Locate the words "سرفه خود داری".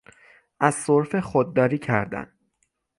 0.75-1.77